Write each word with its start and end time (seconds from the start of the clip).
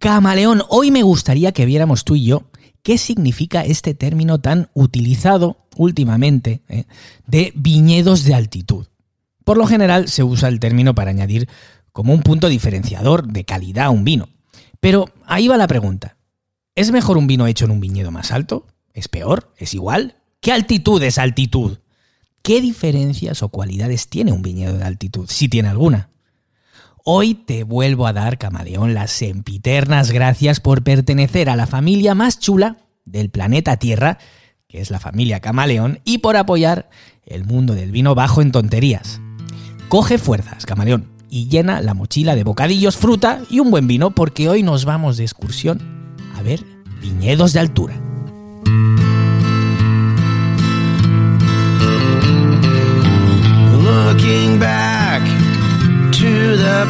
Camaleón, 0.00 0.62
hoy 0.70 0.90
me 0.90 1.02
gustaría 1.02 1.52
que 1.52 1.66
viéramos 1.66 2.04
tú 2.04 2.16
y 2.16 2.24
yo 2.24 2.44
qué 2.82 2.96
significa 2.96 3.66
este 3.66 3.92
término 3.92 4.40
tan 4.40 4.70
utilizado 4.72 5.58
últimamente 5.76 6.62
¿eh? 6.70 6.86
de 7.26 7.52
viñedos 7.54 8.24
de 8.24 8.32
altitud. 8.32 8.86
Por 9.44 9.58
lo 9.58 9.66
general 9.66 10.08
se 10.08 10.22
usa 10.22 10.48
el 10.48 10.58
término 10.58 10.94
para 10.94 11.10
añadir 11.10 11.50
como 11.92 12.14
un 12.14 12.22
punto 12.22 12.48
diferenciador 12.48 13.26
de 13.26 13.44
calidad 13.44 13.86
a 13.86 13.90
un 13.90 14.04
vino. 14.04 14.30
Pero 14.80 15.04
ahí 15.26 15.48
va 15.48 15.58
la 15.58 15.68
pregunta. 15.68 16.16
¿Es 16.74 16.92
mejor 16.92 17.18
un 17.18 17.26
vino 17.26 17.46
hecho 17.46 17.66
en 17.66 17.72
un 17.72 17.80
viñedo 17.80 18.10
más 18.10 18.32
alto? 18.32 18.66
¿Es 18.94 19.08
peor? 19.08 19.52
¿Es 19.58 19.74
igual? 19.74 20.16
¿Qué 20.40 20.50
altitud 20.50 21.02
es 21.02 21.18
altitud? 21.18 21.76
¿Qué 22.40 22.62
diferencias 22.62 23.42
o 23.42 23.50
cualidades 23.50 24.08
tiene 24.08 24.32
un 24.32 24.40
viñedo 24.40 24.78
de 24.78 24.84
altitud? 24.84 25.28
Si 25.28 25.50
tiene 25.50 25.68
alguna. 25.68 26.09
Hoy 27.04 27.34
te 27.34 27.64
vuelvo 27.64 28.06
a 28.06 28.12
dar, 28.12 28.36
camaleón, 28.36 28.92
las 28.92 29.10
sempiternas 29.10 30.10
gracias 30.12 30.60
por 30.60 30.82
pertenecer 30.82 31.48
a 31.48 31.56
la 31.56 31.66
familia 31.66 32.14
más 32.14 32.38
chula 32.38 32.76
del 33.06 33.30
planeta 33.30 33.78
Tierra, 33.78 34.18
que 34.68 34.80
es 34.82 34.90
la 34.90 35.00
familia 35.00 35.40
Camaleón, 35.40 36.00
y 36.04 36.18
por 36.18 36.36
apoyar 36.36 36.90
el 37.24 37.46
mundo 37.46 37.74
del 37.74 37.90
vino 37.90 38.14
bajo 38.14 38.42
en 38.42 38.52
tonterías. 38.52 39.20
Coge 39.88 40.18
fuerzas, 40.18 40.66
camaleón, 40.66 41.08
y 41.30 41.48
llena 41.48 41.80
la 41.80 41.94
mochila 41.94 42.34
de 42.34 42.44
bocadillos, 42.44 42.98
fruta 42.98 43.40
y 43.48 43.60
un 43.60 43.70
buen 43.70 43.86
vino, 43.86 44.10
porque 44.10 44.50
hoy 44.50 44.62
nos 44.62 44.84
vamos 44.84 45.16
de 45.16 45.24
excursión 45.24 45.80
a 46.36 46.42
ver 46.42 46.62
viñedos 47.00 47.54
de 47.54 47.60
altura. 47.60 48.09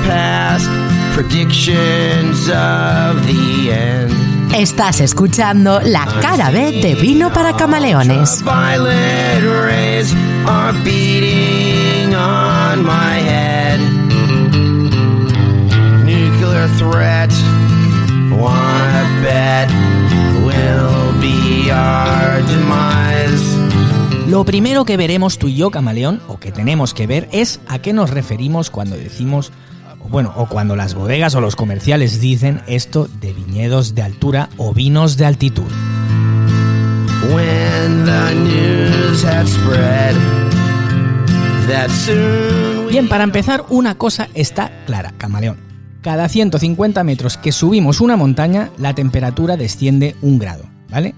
Past, 0.06 0.68
predictions 1.14 2.48
of 2.48 3.26
the 3.26 3.70
end. 3.72 4.30
Estás 4.54 5.00
escuchando 5.00 5.80
la 5.80 6.06
cara 6.20 6.50
B 6.50 6.80
de 6.82 6.94
Vino 6.96 7.32
para 7.32 7.54
Camaleones. 7.54 8.42
Violet 8.42 9.42
rays 9.42 10.12
are 10.46 10.72
beating 10.84 12.14
on 12.14 12.84
my 12.84 13.20
head. 13.20 13.78
Nuclear 16.04 16.68
threat, 16.78 17.30
wanna 18.30 19.22
bet, 19.22 19.70
will 20.44 21.12
be 21.20 21.70
our 21.70 22.42
demise. 22.46 23.10
Lo 24.28 24.44
primero 24.44 24.84
que 24.84 24.96
veremos 24.96 25.38
tú 25.38 25.48
y 25.48 25.56
yo, 25.56 25.70
camaleón, 25.70 26.20
o 26.28 26.38
que 26.38 26.52
tenemos 26.52 26.94
que 26.94 27.06
ver, 27.06 27.28
es 27.32 27.60
a 27.68 27.80
qué 27.80 27.92
nos 27.92 28.10
referimos 28.10 28.70
cuando 28.70 28.96
decimos, 28.96 29.52
bueno, 30.08 30.32
o 30.36 30.46
cuando 30.46 30.76
las 30.76 30.94
bodegas 30.94 31.34
o 31.34 31.40
los 31.40 31.56
comerciales 31.56 32.20
dicen 32.20 32.62
esto 32.66 33.08
de 33.20 33.32
viñedos 33.32 33.94
de 33.94 34.02
altura 34.02 34.48
o 34.56 34.72
vinos 34.72 35.16
de 35.16 35.26
altitud. 35.26 35.70
Bien, 42.90 43.08
para 43.08 43.24
empezar, 43.24 43.64
una 43.68 43.96
cosa 43.96 44.28
está 44.34 44.72
clara, 44.86 45.12
camaleón. 45.16 45.58
Cada 46.02 46.28
150 46.28 47.04
metros 47.04 47.36
que 47.36 47.52
subimos 47.52 48.00
una 48.00 48.16
montaña, 48.16 48.70
la 48.78 48.94
temperatura 48.94 49.56
desciende 49.56 50.16
un 50.22 50.38
grado, 50.38 50.64
¿vale? 50.88 51.14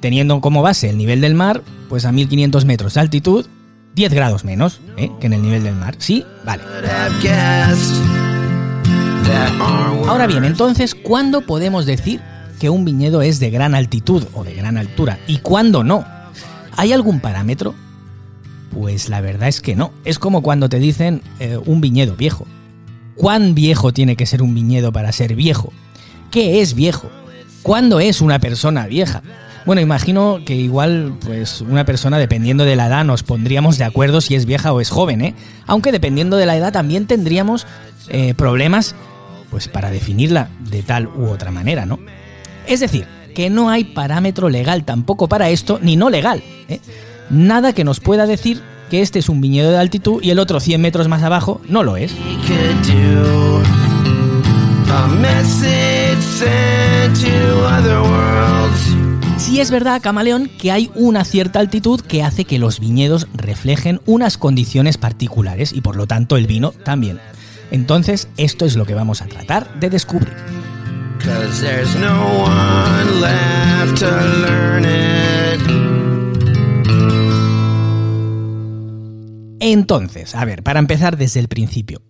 Teniendo 0.00 0.40
como 0.40 0.62
base 0.62 0.90
el 0.90 0.98
nivel 0.98 1.20
del 1.22 1.34
mar, 1.34 1.62
pues 1.88 2.04
a 2.04 2.12
1500 2.12 2.64
metros 2.66 2.94
de 2.94 3.00
altitud, 3.00 3.46
10 3.94 4.12
grados 4.12 4.44
menos 4.44 4.80
¿eh? 4.98 5.10
que 5.20 5.26
en 5.26 5.32
el 5.32 5.42
nivel 5.42 5.64
del 5.64 5.74
mar. 5.74 5.96
¿Sí? 5.98 6.24
Vale. 6.44 6.62
Ahora 10.08 10.26
bien, 10.26 10.44
entonces, 10.44 10.94
¿cuándo 10.94 11.42
podemos 11.42 11.86
decir 11.86 12.20
que 12.60 12.70
un 12.70 12.84
viñedo 12.84 13.22
es 13.22 13.40
de 13.40 13.50
gran 13.50 13.74
altitud 13.74 14.24
o 14.34 14.44
de 14.44 14.54
gran 14.54 14.76
altura? 14.76 15.18
¿Y 15.26 15.38
cuándo 15.38 15.84
no? 15.84 16.04
¿Hay 16.76 16.92
algún 16.92 17.20
parámetro? 17.20 17.74
Pues 18.70 19.08
la 19.08 19.20
verdad 19.20 19.48
es 19.48 19.60
que 19.60 19.74
no. 19.74 19.92
Es 20.04 20.18
como 20.18 20.42
cuando 20.42 20.68
te 20.68 20.78
dicen 20.78 21.22
eh, 21.38 21.58
un 21.64 21.80
viñedo 21.80 22.16
viejo. 22.16 22.46
¿Cuán 23.14 23.54
viejo 23.54 23.92
tiene 23.92 24.16
que 24.16 24.26
ser 24.26 24.42
un 24.42 24.54
viñedo 24.54 24.92
para 24.92 25.10
ser 25.12 25.34
viejo? 25.34 25.72
¿Qué 26.30 26.60
es 26.60 26.74
viejo? 26.74 27.10
¿Cuándo 27.62 27.98
es 27.98 28.20
una 28.20 28.38
persona 28.38 28.86
vieja? 28.86 29.22
Bueno, 29.64 29.80
imagino 29.80 30.40
que 30.46 30.54
igual, 30.54 31.14
pues 31.24 31.60
una 31.60 31.84
persona, 31.84 32.18
dependiendo 32.18 32.64
de 32.64 32.76
la 32.76 32.86
edad, 32.86 33.04
nos 33.04 33.24
pondríamos 33.24 33.78
de 33.78 33.84
acuerdo 33.84 34.20
si 34.20 34.36
es 34.36 34.46
vieja 34.46 34.72
o 34.72 34.80
es 34.80 34.90
joven, 34.90 35.22
¿eh? 35.22 35.34
Aunque 35.66 35.90
dependiendo 35.90 36.36
de 36.36 36.46
la 36.46 36.56
edad 36.56 36.72
también 36.72 37.06
tendríamos 37.06 37.66
eh, 38.08 38.34
problemas, 38.34 38.94
pues 39.50 39.68
para 39.68 39.90
definirla 39.90 40.48
de 40.60 40.82
tal 40.82 41.06
u 41.06 41.26
otra 41.26 41.50
manera, 41.50 41.86
¿no? 41.86 41.98
Es 42.66 42.80
decir, 42.80 43.06
que 43.34 43.50
no 43.50 43.68
hay 43.70 43.84
parámetro 43.84 44.48
legal 44.48 44.84
tampoco 44.84 45.28
para 45.28 45.50
esto, 45.50 45.78
ni 45.82 45.96
no 45.96 46.10
legal. 46.10 46.42
¿eh? 46.68 46.80
Nada 47.30 47.72
que 47.72 47.84
nos 47.84 48.00
pueda 48.00 48.26
decir 48.26 48.62
que 48.90 49.02
este 49.02 49.18
es 49.18 49.28
un 49.28 49.40
viñedo 49.40 49.70
de 49.70 49.78
altitud 49.78 50.22
y 50.22 50.30
el 50.30 50.38
otro 50.38 50.60
100 50.60 50.80
metros 50.80 51.08
más 51.08 51.22
abajo 51.22 51.60
no 51.68 51.82
lo 51.82 51.96
es. 51.96 52.12
Sí 59.36 59.60
es 59.60 59.70
verdad, 59.70 60.00
Camaleón, 60.02 60.48
que 60.58 60.72
hay 60.72 60.90
una 60.94 61.24
cierta 61.24 61.60
altitud 61.60 62.00
que 62.00 62.22
hace 62.22 62.44
que 62.46 62.58
los 62.58 62.80
viñedos 62.80 63.28
reflejen 63.34 64.00
unas 64.06 64.38
condiciones 64.38 64.96
particulares 64.96 65.72
y 65.72 65.82
por 65.82 65.96
lo 65.96 66.06
tanto 66.06 66.36
el 66.36 66.46
vino 66.46 66.72
también. 66.72 67.20
Entonces, 67.70 68.28
esto 68.36 68.64
es 68.64 68.76
lo 68.76 68.86
que 68.86 68.94
vamos 68.94 69.22
a 69.22 69.26
tratar 69.26 69.78
de 69.80 69.90
descubrir. 69.90 70.32
Entonces, 79.60 80.34
a 80.34 80.44
ver, 80.44 80.62
para 80.62 80.78
empezar 80.78 81.16
desde 81.16 81.40
el 81.40 81.48
principio. 81.48 82.02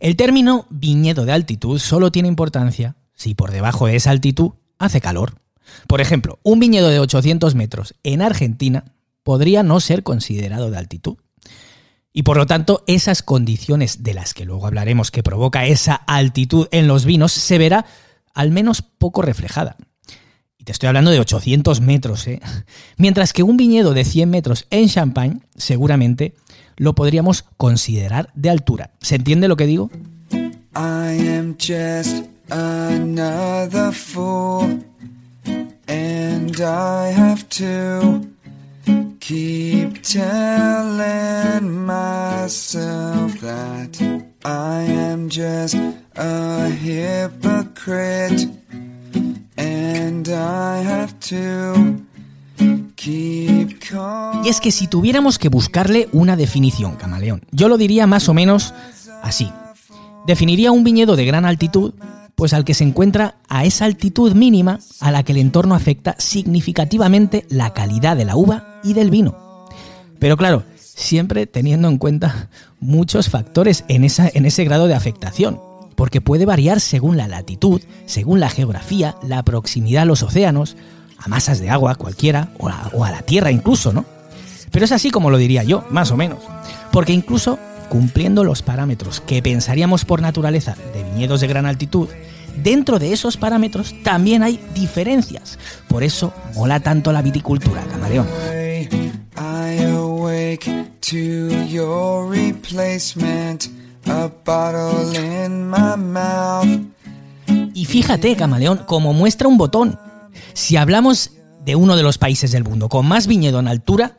El 0.00 0.16
término 0.16 0.66
viñedo 0.70 1.24
de 1.24 1.32
altitud 1.32 1.78
solo 1.78 2.10
tiene 2.10 2.28
importancia 2.28 2.96
si 3.14 3.34
por 3.34 3.50
debajo 3.50 3.86
de 3.86 3.96
esa 3.96 4.10
altitud 4.10 4.52
hace 4.78 5.00
calor. 5.00 5.34
Por 5.86 6.00
ejemplo, 6.00 6.38
un 6.42 6.58
viñedo 6.58 6.88
de 6.88 7.00
800 7.00 7.54
metros 7.54 7.94
en 8.02 8.22
Argentina 8.22 8.84
podría 9.22 9.62
no 9.62 9.80
ser 9.80 10.02
considerado 10.02 10.70
de 10.70 10.78
altitud. 10.78 11.16
Y 12.16 12.22
por 12.22 12.38
lo 12.38 12.46
tanto, 12.46 12.82
esas 12.86 13.22
condiciones 13.22 14.02
de 14.02 14.14
las 14.14 14.32
que 14.32 14.46
luego 14.46 14.66
hablaremos 14.66 15.10
que 15.10 15.22
provoca 15.22 15.66
esa 15.66 15.94
altitud 15.94 16.66
en 16.70 16.88
los 16.88 17.04
vinos 17.04 17.30
se 17.30 17.58
verá 17.58 17.84
al 18.32 18.50
menos 18.52 18.80
poco 18.80 19.20
reflejada. 19.20 19.76
Y 20.56 20.64
te 20.64 20.72
estoy 20.72 20.86
hablando 20.86 21.10
de 21.10 21.20
800 21.20 21.82
metros, 21.82 22.26
¿eh? 22.26 22.40
Mientras 22.96 23.34
que 23.34 23.42
un 23.42 23.58
viñedo 23.58 23.92
de 23.92 24.06
100 24.06 24.30
metros 24.30 24.66
en 24.70 24.88
Champagne 24.88 25.40
seguramente 25.56 26.34
lo 26.78 26.94
podríamos 26.94 27.44
considerar 27.58 28.30
de 28.32 28.48
altura. 28.48 28.92
¿Se 29.02 29.16
entiende 29.16 29.46
lo 29.46 29.58
que 29.58 29.66
digo? 29.66 29.90
Keep 39.26 40.02
telling 40.02 41.68
myself 41.84 43.40
that 43.40 43.98
I 44.44 44.84
am 44.84 45.28
just 45.28 45.74
a 46.14 46.68
hypocrite, 46.68 48.46
and 49.56 50.28
I 50.28 50.80
have 50.84 51.18
to 51.30 51.96
keep. 52.94 53.56
Y 54.44 54.48
es 54.48 54.60
que 54.60 54.70
si 54.70 54.86
tuviéramos 54.88 55.38
que 55.38 55.48
buscarle 55.48 56.08
una 56.12 56.36
definición, 56.36 56.96
camaleón, 56.96 57.42
yo 57.50 57.68
lo 57.68 57.78
diría 57.78 58.06
más 58.06 58.28
o 58.28 58.34
menos 58.34 58.74
así. 59.22 59.50
Definiría 60.26 60.72
un 60.72 60.84
viñedo 60.84 61.16
de 61.16 61.24
gran 61.24 61.44
altitud, 61.44 61.94
pues 62.36 62.52
al 62.52 62.64
que 62.64 62.74
se 62.74 62.84
encuentra 62.84 63.36
a 63.48 63.64
esa 63.64 63.86
altitud 63.86 64.34
mínima 64.34 64.78
a 65.00 65.10
la 65.10 65.24
que 65.24 65.32
el 65.32 65.38
entorno 65.38 65.74
afecta 65.74 66.14
significativamente 66.18 67.46
la 67.48 67.72
calidad 67.72 68.16
de 68.16 68.26
la 68.26 68.36
uva 68.36 68.80
y 68.84 68.92
del 68.92 69.10
vino. 69.10 69.66
Pero 70.18 70.36
claro, 70.36 70.62
siempre 70.76 71.46
teniendo 71.46 71.88
en 71.88 71.98
cuenta 71.98 72.50
muchos 72.78 73.30
factores 73.30 73.84
en, 73.88 74.04
en 74.04 74.46
ese 74.46 74.64
grado 74.64 74.86
de 74.86 74.94
afectación. 74.94 75.60
porque 75.96 76.20
puede 76.20 76.44
variar 76.44 76.80
según 76.80 77.16
la 77.16 77.26
latitud, 77.26 77.80
según 78.04 78.38
la 78.38 78.50
geografía, 78.50 79.16
la 79.22 79.42
proximidad 79.42 80.02
a 80.02 80.04
los 80.04 80.22
océanos, 80.22 80.76
a 81.18 81.26
masas 81.28 81.58
de 81.58 81.70
agua 81.70 81.94
cualquiera, 81.94 82.50
o 82.58 82.68
a, 82.68 82.90
o 82.92 83.02
a 83.02 83.10
la 83.10 83.22
Tierra 83.22 83.50
incluso, 83.50 83.94
¿no? 83.94 84.04
Pero 84.70 84.84
es 84.84 84.92
así 84.92 85.10
como 85.10 85.30
lo 85.30 85.38
diría 85.38 85.64
yo, 85.64 85.86
más 85.90 86.10
o 86.10 86.16
menos. 86.18 86.40
Porque 86.92 87.14
incluso 87.14 87.58
cumpliendo 87.88 88.44
los 88.44 88.62
parámetros 88.62 89.20
que 89.20 89.42
pensaríamos 89.42 90.04
por 90.04 90.20
naturaleza 90.22 90.76
de 90.94 91.02
viñedos 91.02 91.40
de 91.40 91.46
gran 91.46 91.66
altitud, 91.66 92.08
dentro 92.62 92.98
de 92.98 93.12
esos 93.12 93.36
parámetros 93.36 93.94
también 94.02 94.42
hay 94.42 94.60
diferencias. 94.74 95.58
Por 95.88 96.02
eso 96.02 96.32
mola 96.54 96.80
tanto 96.80 97.12
la 97.12 97.22
viticultura, 97.22 97.82
camaleón. 97.90 98.26
Y 107.74 107.84
fíjate, 107.84 108.34
camaleón, 108.36 108.78
como 108.86 109.12
muestra 109.12 109.48
un 109.48 109.58
botón. 109.58 109.98
Si 110.54 110.76
hablamos 110.76 111.32
de 111.64 111.76
uno 111.76 111.96
de 111.96 112.02
los 112.02 112.16
países 112.16 112.52
del 112.52 112.64
mundo 112.64 112.88
con 112.88 113.06
más 113.06 113.26
viñedo 113.26 113.60
en 113.60 113.68
altura, 113.68 114.12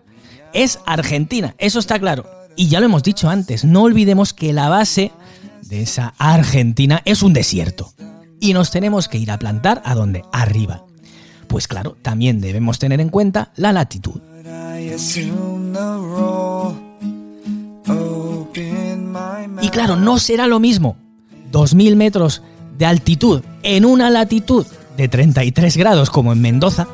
es 0.54 0.80
Argentina, 0.86 1.56
eso 1.58 1.80
está 1.80 2.00
claro. 2.00 2.37
Y 2.58 2.70
ya 2.70 2.80
lo 2.80 2.88
hemos 2.88 3.04
dicho 3.04 3.30
antes, 3.30 3.64
no 3.64 3.84
olvidemos 3.84 4.34
que 4.34 4.52
la 4.52 4.68
base 4.68 5.12
de 5.62 5.84
esa 5.84 6.16
Argentina 6.18 7.04
es 7.06 7.22
un 7.22 7.32
desierto. 7.32 7.94
Y 8.40 8.54
nos 8.54 8.72
tenemos 8.72 9.08
que 9.08 9.20
ir 9.20 9.30
a 9.30 9.38
plantar 9.38 9.84
a 9.86 9.94
donde? 9.94 10.24
Arriba. 10.34 10.84
Pues 11.48 11.68
claro, 11.68 11.96
también 12.02 12.42
debemos 12.42 12.80
tener 12.80 13.00
en 13.00 13.10
cuenta 13.10 13.52
la 13.56 13.72
latitud. 13.72 14.20
Y 19.62 19.70
claro, 19.70 19.96
no 19.96 20.18
será 20.18 20.48
lo 20.48 20.60
mismo 20.60 20.98
2.000 21.52 21.96
metros 21.96 22.42
de 22.76 22.88
altitud 22.88 23.44
en 23.62 23.86
una 23.86 24.10
latitud 24.10 24.66
de 24.98 25.08
33 25.08 25.78
grados 25.78 26.10
como 26.10 26.34
en 26.34 26.42
Mendoza 26.42 26.88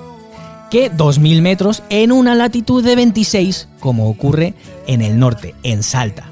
que 0.73 0.91
2.000 0.91 1.43
metros 1.43 1.83
en 1.91 2.11
una 2.11 2.33
latitud 2.33 2.83
de 2.83 2.95
26 2.95 3.67
como 3.79 4.09
ocurre 4.09 4.55
en 4.87 5.03
el 5.03 5.19
norte, 5.19 5.53
en 5.61 5.83
Salta. 5.83 6.31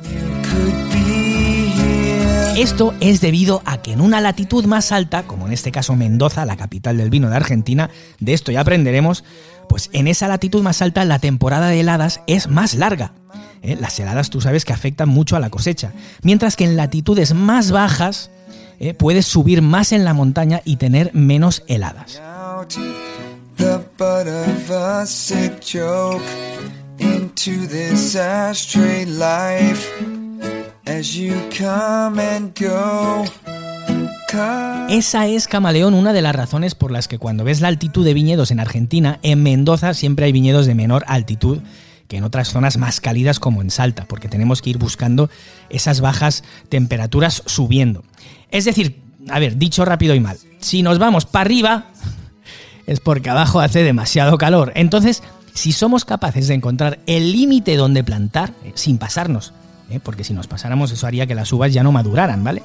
Esto 2.57 2.95
es 3.01 3.21
debido 3.21 3.61
a 3.65 3.83
que 3.83 3.93
en 3.93 4.01
una 4.01 4.19
latitud 4.19 4.65
más 4.65 4.91
alta, 4.91 5.27
como 5.27 5.45
en 5.45 5.53
este 5.53 5.71
caso 5.71 5.95
Mendoza, 5.95 6.43
la 6.47 6.57
capital 6.57 6.97
del 6.97 7.11
vino 7.11 7.29
de 7.29 7.35
Argentina, 7.35 7.91
de 8.19 8.33
esto 8.33 8.51
ya 8.51 8.61
aprenderemos, 8.61 9.23
pues 9.69 9.91
en 9.93 10.07
esa 10.07 10.27
latitud 10.27 10.63
más 10.63 10.81
alta 10.81 11.05
la 11.05 11.19
temporada 11.19 11.67
de 11.67 11.81
heladas 11.81 12.21
es 12.25 12.47
más 12.47 12.73
larga. 12.73 13.13
¿eh? 13.61 13.77
Las 13.79 13.99
heladas 13.99 14.31
tú 14.31 14.41
sabes 14.41 14.65
que 14.65 14.73
afectan 14.73 15.07
mucho 15.07 15.35
a 15.35 15.39
la 15.39 15.51
cosecha, 15.51 15.93
mientras 16.23 16.55
que 16.55 16.63
en 16.63 16.77
latitudes 16.77 17.35
más 17.35 17.69
bajas 17.69 18.31
¿eh? 18.79 18.95
puedes 18.95 19.27
subir 19.27 19.61
más 19.61 19.91
en 19.91 20.03
la 20.03 20.15
montaña 20.15 20.63
y 20.65 20.77
tener 20.77 21.11
menos 21.13 21.61
heladas. 21.67 22.19
Out 23.63 23.81
the 23.81 23.89
butt 23.97 24.27
of 24.27 24.71
a 24.71 25.05
sick 25.05 25.59
joke 25.61 26.21
into 26.99 27.67
this 27.67 28.15
ashtray 28.15 29.05
life 29.05 29.89
as 30.85 31.15
you 31.15 31.33
come 31.57 32.19
and 32.19 32.53
go. 32.59 33.23
Come 34.29 34.87
Esa 34.89 35.27
es, 35.27 35.47
Camaleón, 35.47 35.93
una 35.93 36.13
de 36.13 36.21
las 36.21 36.35
razones 36.35 36.75
por 36.75 36.91
las 36.91 37.07
que 37.07 37.17
cuando 37.17 37.43
ves 37.43 37.61
la 37.61 37.67
altitud 37.67 38.05
de 38.05 38.13
viñedos 38.13 38.51
en 38.51 38.59
Argentina, 38.59 39.19
en 39.23 39.43
Mendoza 39.43 39.93
siempre 39.93 40.25
hay 40.25 40.31
viñedos 40.31 40.65
de 40.65 40.75
menor 40.75 41.03
altitud 41.07 41.59
que 42.07 42.17
en 42.17 42.23
otras 42.23 42.49
zonas 42.49 42.77
más 42.77 42.99
cálidas 42.99 43.39
como 43.39 43.61
en 43.61 43.69
Salta, 43.69 44.05
porque 44.05 44.27
tenemos 44.27 44.61
que 44.61 44.69
ir 44.69 44.77
buscando 44.77 45.29
esas 45.69 46.01
bajas 46.01 46.43
temperaturas 46.67 47.43
subiendo. 47.45 48.03
Es 48.49 48.65
decir, 48.65 48.99
a 49.29 49.39
ver, 49.39 49.57
dicho 49.57 49.85
rápido 49.85 50.13
y 50.13 50.19
mal, 50.19 50.37
si 50.59 50.83
nos 50.83 50.99
vamos 50.99 51.25
para 51.25 51.43
arriba, 51.43 51.85
es 52.85 52.99
porque 52.99 53.29
abajo 53.29 53.59
hace 53.59 53.83
demasiado 53.83 54.37
calor. 54.37 54.71
Entonces, 54.75 55.23
si 55.53 55.71
somos 55.71 56.05
capaces 56.05 56.47
de 56.47 56.53
encontrar 56.53 56.99
el 57.05 57.31
límite 57.31 57.75
donde 57.75 58.03
plantar, 58.03 58.53
eh, 58.63 58.71
sin 58.75 58.97
pasarnos, 58.97 59.53
eh, 59.89 59.99
porque 60.01 60.23
si 60.23 60.33
nos 60.33 60.47
pasáramos 60.47 60.91
eso 60.91 61.07
haría 61.07 61.27
que 61.27 61.35
las 61.35 61.51
uvas 61.51 61.73
ya 61.73 61.83
no 61.83 61.91
maduraran, 61.91 62.43
¿vale? 62.43 62.63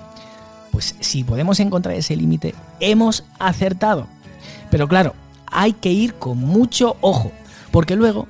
Pues 0.70 0.94
si 1.00 1.24
podemos 1.24 1.58
encontrar 1.60 1.94
ese 1.94 2.16
límite, 2.16 2.54
hemos 2.80 3.24
acertado. 3.38 4.06
Pero 4.70 4.88
claro, 4.88 5.14
hay 5.46 5.72
que 5.72 5.90
ir 5.90 6.14
con 6.14 6.38
mucho 6.38 6.96
ojo, 7.00 7.32
porque 7.70 7.96
luego 7.96 8.28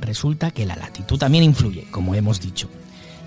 resulta 0.00 0.50
que 0.50 0.66
la 0.66 0.76
latitud 0.76 1.18
también 1.18 1.44
influye, 1.44 1.86
como 1.90 2.14
hemos 2.14 2.40
dicho. 2.40 2.68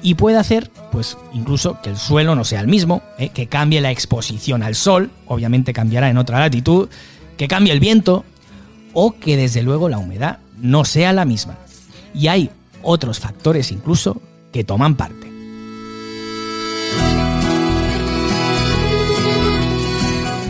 Y 0.01 0.15
puede 0.15 0.37
hacer, 0.37 0.71
pues, 0.91 1.17
incluso 1.33 1.81
que 1.81 1.89
el 1.89 1.97
suelo 1.97 2.35
no 2.35 2.45
sea 2.45 2.61
el 2.61 2.67
mismo, 2.67 3.01
¿eh? 3.17 3.29
que 3.29 3.47
cambie 3.47 3.81
la 3.81 3.91
exposición 3.91 4.63
al 4.63 4.75
sol, 4.75 5.11
obviamente 5.25 5.73
cambiará 5.73 6.09
en 6.09 6.17
otra 6.17 6.39
latitud, 6.39 6.87
que 7.39 7.47
cambie 7.47 7.71
el 7.71 7.79
viento, 7.79 8.25
o 8.91 9.17
que 9.17 9.37
desde 9.37 9.63
luego 9.63 9.87
la 9.87 9.97
humedad 9.97 10.39
no 10.61 10.83
sea 10.83 11.13
la 11.13 11.23
misma. 11.23 11.57
Y 12.13 12.27
hay 12.27 12.49
otros 12.83 13.19
factores 13.19 13.71
incluso 13.71 14.21
que 14.51 14.65
toman 14.65 14.95
parte. 14.95 15.31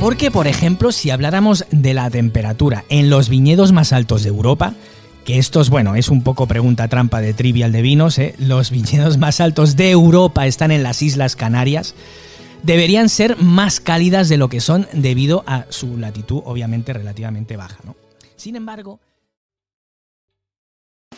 Porque, 0.02 0.32
por 0.32 0.48
ejemplo, 0.48 0.92
si 0.92 1.12
habláramos 1.12 1.64
de 1.70 1.94
la 1.94 2.10
temperatura 2.10 2.86
en 2.90 3.12
los 3.12 3.30
viñedos 3.30 3.72
más 3.72 3.94
altos 3.94 4.24
de 4.24 4.30
Europa, 4.30 4.74
que 5.26 5.38
estos, 5.38 5.70
bueno, 5.70 5.94
es 5.94 6.10
un 6.10 6.24
poco 6.24 6.48
pregunta 6.48 6.88
trampa 6.88 7.22
de 7.22 7.36
trivial 7.36 7.72
de 7.72 7.84
vinos, 7.84 8.18
¿eh? 8.18 8.34
los 8.40 8.72
viñedos 8.72 9.20
más 9.20 9.42
altos 9.42 9.76
de 9.76 9.92
Europa 9.92 10.48
están 10.48 10.72
en 10.72 10.82
las 10.82 11.04
Islas 11.04 11.36
Canarias, 11.36 11.94
deberían 12.64 13.10
ser 13.10 13.38
más 13.42 13.80
cálidas 13.80 14.30
de 14.30 14.38
lo 14.38 14.50
que 14.50 14.60
son 14.60 14.88
debido 14.94 15.44
a 15.48 15.66
su 15.70 15.98
latitud 15.98 16.42
obviamente 16.46 16.94
relativamente 16.94 17.58
baja. 17.58 17.80
¿no? 17.84 17.96
Sin 18.36 18.56
embargo, 18.56 19.00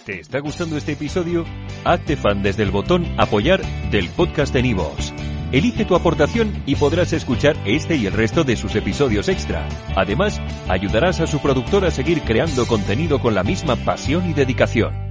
¿Te 0.05 0.19
está 0.19 0.39
gustando 0.39 0.77
este 0.77 0.93
episodio? 0.93 1.45
Hazte 1.83 2.17
fan 2.17 2.41
desde 2.41 2.63
el 2.63 2.71
botón 2.71 3.05
Apoyar 3.19 3.61
del 3.91 4.09
podcast 4.09 4.51
de 4.51 4.63
Nivos. 4.63 5.13
Elige 5.51 5.85
tu 5.85 5.95
aportación 5.95 6.63
y 6.65 6.75
podrás 6.75 7.13
escuchar 7.13 7.55
este 7.65 7.97
y 7.97 8.07
el 8.07 8.13
resto 8.13 8.43
de 8.43 8.55
sus 8.55 8.73
episodios 8.75 9.27
extra. 9.29 9.67
Además, 9.95 10.41
ayudarás 10.69 11.19
a 11.19 11.27
su 11.27 11.39
productor 11.39 11.85
a 11.85 11.91
seguir 11.91 12.21
creando 12.21 12.65
contenido 12.65 13.19
con 13.19 13.35
la 13.35 13.43
misma 13.43 13.75
pasión 13.75 14.27
y 14.27 14.33
dedicación. 14.33 15.10